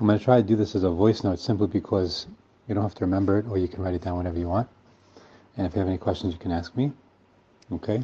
[0.00, 2.26] I'm going to try to do this as a voice note simply because
[2.66, 4.68] you don't have to remember it or you can write it down whenever you want.
[5.56, 6.92] And if you have any questions, you can ask me.
[7.70, 8.02] Okay?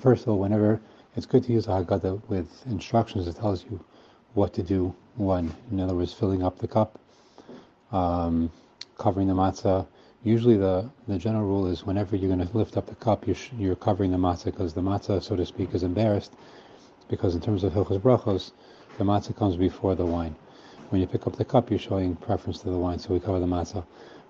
[0.00, 0.80] First of all, whenever
[1.16, 3.84] it's good to use a Haggadah with instructions that tells you
[4.34, 5.54] what to do when.
[5.70, 6.98] In other words, filling up the cup,
[7.90, 8.50] um,
[8.96, 9.86] covering the matzah.
[10.24, 13.36] Usually, the, the general rule is whenever you're going to lift up the cup, you're,
[13.58, 16.32] you're covering the matzah because the matzah, so to speak, is embarrassed.
[17.10, 18.52] Because in terms of Hilchos Brachos,
[18.96, 20.34] the matzah comes before the wine.
[20.92, 23.38] When you pick up the cup, you're showing preference to the wine, so we cover
[23.38, 23.82] the matzah.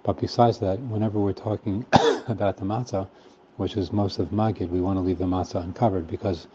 [0.04, 1.84] But besides that, whenever we're talking
[2.28, 3.08] about the matzah,
[3.56, 6.46] which is most of Magid, we want to leave the matzah uncovered because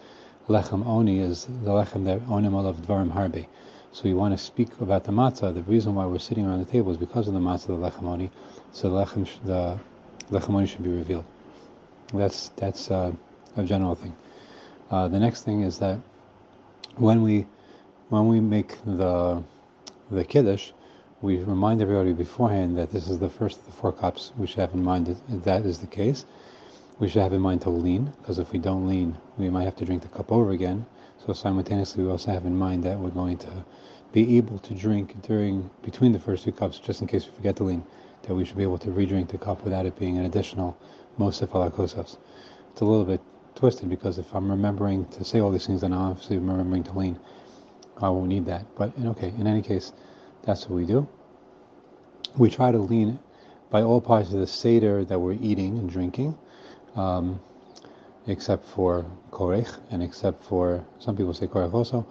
[0.48, 3.48] lechem oni is the lechem that onim olav dvarim harbi.
[3.92, 5.54] So we want to speak about the matzah.
[5.54, 8.04] The reason why we're sitting around the table is because of the matzah, the lechem
[8.04, 8.32] oni.
[8.72, 9.78] So the lechem, the
[10.32, 11.26] lechem oni should be revealed.
[12.14, 13.12] That's that's uh,
[13.58, 14.16] a general thing.
[14.90, 16.00] Uh, the next thing is that
[16.96, 17.46] when we
[18.08, 19.44] when we make the
[20.10, 20.72] the kiddush,
[21.22, 24.31] we remind everybody beforehand that this is the first of the four cups.
[24.38, 26.26] We should have in mind that that is the case
[27.00, 29.76] we should have in mind to lean, because if we don't lean, we might have
[29.78, 30.86] to drink the cup over again.
[31.26, 33.66] So simultaneously, we also have in mind that we're going to
[34.14, 37.56] be able to drink during between the first two cups, just in case we forget
[37.58, 37.84] to lean,
[38.24, 40.78] that we should be able to re-drink the cup without it being an additional
[41.20, 42.18] mosif alakosas.
[42.72, 43.22] It's a little bit
[43.56, 46.98] twisted because if I'm remembering to say all these things, then I'm obviously remembering to
[46.98, 47.20] lean.
[48.02, 48.66] I won't need that.
[48.76, 49.94] But okay, in any case,
[50.44, 51.08] that's what we do.
[52.38, 53.20] We try to lean
[53.70, 56.38] by all parts of the seder that we're eating and drinking
[56.95, 57.40] um,
[58.28, 62.06] except for korech and except for some people say korech also,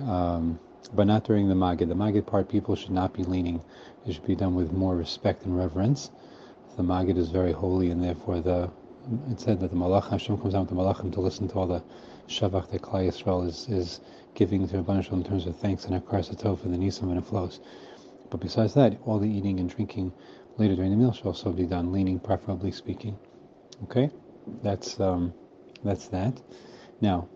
[0.00, 0.58] um,
[0.94, 1.88] but not during the magid.
[1.88, 3.60] The magid part, people should not be leaning.
[4.06, 6.10] It should be done with more respect and reverence.
[6.76, 8.70] The magid is very holy, and therefore the
[9.30, 11.66] it said that the malach Hashem comes down with the malachim to listen to all
[11.66, 11.82] the
[12.28, 14.00] shavach that Klal Yisrael is, is
[14.34, 17.26] giving to Rabban in terms of thanks and akar satov for the nisim when it
[17.26, 17.60] flows.
[18.30, 20.12] But besides that, all the eating and drinking
[20.56, 23.18] later during the meal should also be done leaning, preferably speaking.
[23.84, 24.10] Okay
[24.62, 25.32] that's um,
[25.84, 26.40] that's that.
[27.00, 27.28] Now,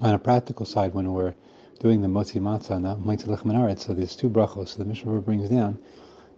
[0.00, 1.34] on a practical side, when we're
[1.80, 4.68] doing the motzi matzah and the motzi lechem so there's two brachos.
[4.68, 5.78] So the Mishnah brings down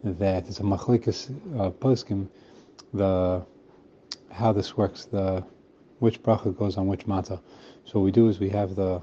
[0.05, 2.29] that it's a machlikas uh, poskim,
[2.93, 3.45] the
[4.31, 5.45] how this works, the
[5.99, 7.41] which bracha goes on which matzah.
[7.85, 9.03] So what we do is we have the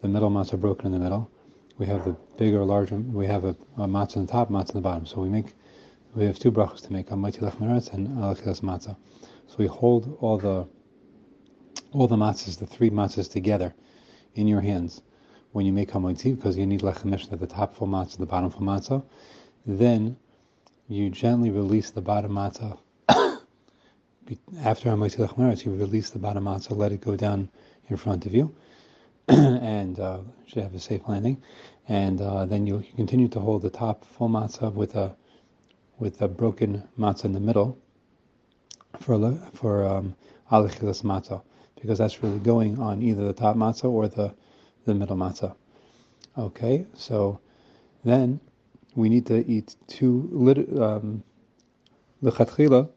[0.00, 1.30] the middle matzah broken in the middle.
[1.78, 2.96] We have the bigger, larger.
[2.96, 5.06] We have a, a matzah on the top, matzah on the bottom.
[5.06, 5.54] So we make
[6.14, 8.96] we have two brachos to make a motzi lechem and alachilas matzah.
[9.46, 10.66] So we hold all the
[11.92, 13.74] all the matzahs, the three matzahs together
[14.34, 15.02] in your hands
[15.52, 18.50] when you make hamotzi, because you need lechem at the top full matzah, the bottom
[18.50, 19.02] full matzah.
[19.66, 20.16] Then
[20.88, 22.78] you gently release the bottom matzah.
[24.60, 27.48] After hamotzi lechem you release the bottom matzah, let it go down
[27.88, 28.54] in front of you,
[29.28, 31.42] and uh, should have a safe landing.
[31.88, 35.16] And uh, then you continue to hold the top full matzah with a
[35.98, 37.76] with a broken matzah in the middle
[39.00, 40.14] for for um,
[40.50, 41.42] matzah,
[41.80, 44.32] because that's really going on either the top matzah or the
[44.84, 45.54] the middle matzah.
[46.38, 47.40] Okay, so
[48.04, 48.40] then
[48.94, 50.30] we need to eat two
[50.80, 51.22] um,
[52.22, 52.88] lechatchila,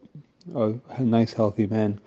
[0.54, 2.00] a nice healthy man,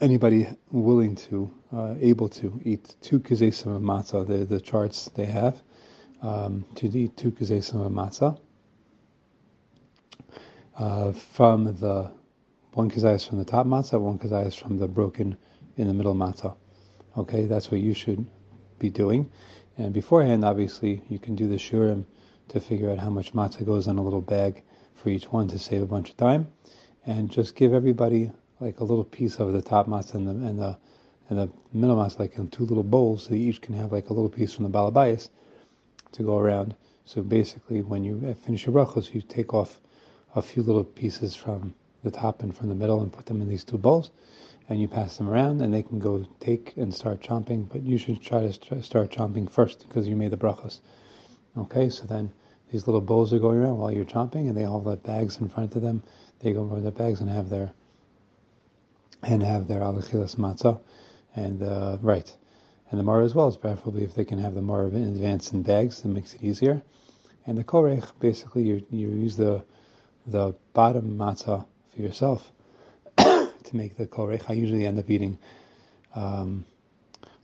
[0.00, 4.26] anybody willing to, uh, able to eat two kazesim of matzah.
[4.26, 5.62] The the charts they have
[6.22, 8.38] um, to eat two kazesim of matzah
[10.78, 12.10] uh, from the
[12.72, 15.36] one kazayas from the top matzah, one kazayas from the broken
[15.76, 16.56] in the middle matzah.
[17.16, 18.24] Okay, that's what you should
[18.78, 19.30] be doing.
[19.76, 22.04] And beforehand, obviously, you can do the shiurim
[22.48, 24.62] to figure out how much matzah goes in a little bag
[24.94, 26.48] for each one to save a bunch of time.
[27.06, 28.30] And just give everybody
[28.60, 30.78] like a little piece of the top matzah and the, and the,
[31.28, 34.12] and the middle matzah, like in two little bowls, so each can have like a
[34.12, 35.30] little piece from the balabayas
[36.12, 36.74] to go around.
[37.04, 39.80] So basically, when you finish your brachos, you take off
[40.34, 43.48] a few little pieces from the top and from the middle and put them in
[43.48, 44.10] these two bowls
[44.68, 47.98] and you pass them around and they can go take and start chomping but you
[47.98, 50.80] should try to start chomping first because you made the brachas
[51.58, 52.32] okay so then
[52.70, 55.48] these little bowls are going around while you're chomping and they all have bags in
[55.48, 56.02] front of them
[56.40, 57.72] they go over the bags and have their
[59.22, 60.80] and have their alachilas matzah.
[61.36, 62.30] And uh, right.
[62.90, 65.52] And the mar as well is preferably if they can have the mar in advance
[65.52, 66.82] in bags that makes it easier.
[67.46, 69.62] And the korech basically you, you use the
[70.26, 71.64] the bottom matzah
[71.94, 72.50] for yourself
[73.16, 74.42] to make the korech.
[74.48, 75.38] I usually end up eating
[76.14, 76.64] um,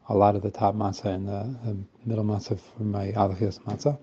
[0.09, 3.99] a lot of the top matzah and the, the middle matzah for my alachias matzah,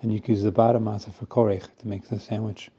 [0.00, 2.70] and you can use the bottom matzah for korech to make the sandwich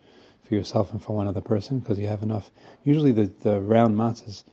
[0.49, 2.49] for yourself and for one other person because you have enough.
[2.83, 4.43] Usually the, the round matzahs,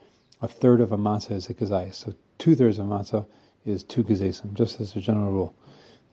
[0.42, 3.26] a third of a matzah is a kazayas, so two thirds of a matzah
[3.64, 5.54] is two kazesim, just as a general rule.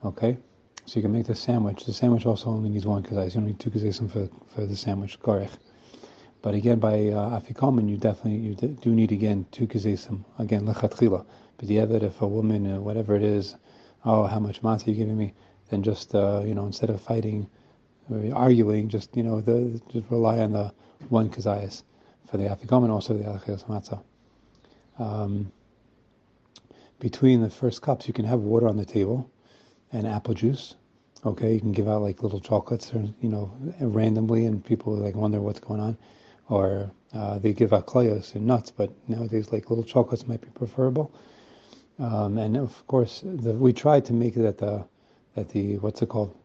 [0.06, 0.38] Okay,
[0.86, 1.86] So you can make the sandwich.
[1.86, 3.36] The sandwich also only needs one kazayis.
[3.36, 5.52] You don't need two kazayis for, for the sandwich, korech.
[6.42, 10.24] But again, by uh, afikoman, you definitely you do need again two kazayim.
[10.40, 11.26] Again, lechatchila.
[11.58, 13.56] But the other, if a woman, uh, whatever it is,
[14.06, 15.34] oh, how much matzah you giving me?
[15.70, 17.50] Then just uh, you know, instead of fighting,
[18.34, 20.74] arguing, just you know, the, just rely on the
[21.10, 21.84] one kazayis
[22.30, 24.02] for the afikoman, also the alachilas matzah.
[25.00, 25.52] Um,
[27.00, 29.30] between the first cups, you can have water on the table
[29.92, 30.76] and apple juice.
[31.26, 35.16] Okay, you can give out like little chocolates or you know randomly, and people like
[35.16, 35.98] wonder what's going on,
[36.50, 38.72] or uh, they give out klayos and nuts.
[38.72, 41.14] But nowadays, like little chocolates might be preferable.
[42.00, 44.86] Um, and of course, the, we tried to make it at the
[45.36, 46.36] at the what's it called?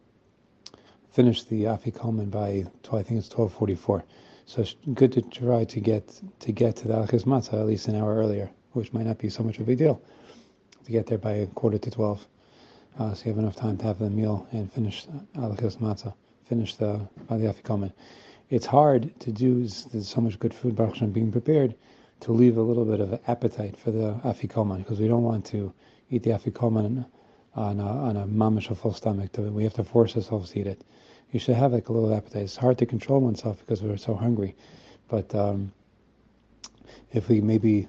[1.19, 2.63] Finish the afikoman by
[2.93, 4.05] I think it's twelve forty four.
[4.45, 7.89] So it's good to try to get to get to the alchis matzah at least
[7.89, 10.01] an hour earlier, which might not be so much of a big deal.
[10.85, 12.25] To get there by a quarter to twelve
[12.97, 16.13] uh, so you have enough time to have the meal and finish alakas matzah,
[16.47, 17.91] finish the badi afikomen.
[18.49, 19.67] It's hard to do.
[19.91, 21.75] There's so much good food Baruch being prepared
[22.21, 25.73] to leave a little bit of appetite for the afikoman because we don't want to
[26.11, 27.05] eat the afikoman
[27.55, 29.31] on a, on a mamish full stomach.
[29.37, 30.81] We have to force ourselves to eat it.
[31.31, 32.43] You should have like a little appetite.
[32.43, 34.55] It's hard to control oneself because we're so hungry,
[35.07, 35.71] but um,
[37.13, 37.87] if we maybe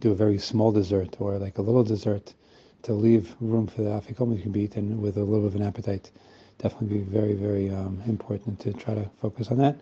[0.00, 2.34] do a very small dessert or like a little dessert
[2.82, 5.60] to leave room for the afikom you can be eaten with a little bit of
[5.60, 6.10] an appetite.
[6.58, 9.76] Definitely be very, very um, important to try to focus on that.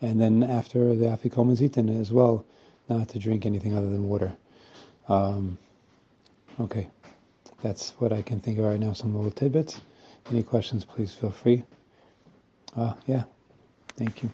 [0.00, 2.44] And then after the afikom is eaten as well,
[2.88, 4.32] not to drink anything other than water.
[5.08, 5.58] Um,
[6.58, 6.88] okay,
[7.62, 9.80] that's what I can think of right now, some little tidbits.
[10.30, 11.62] Any questions, please feel free.
[12.76, 13.24] Uh, yeah,
[13.96, 14.30] thank you.